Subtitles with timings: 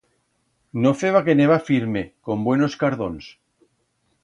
[0.85, 3.31] No feba que nevar firme, con buenos cardons.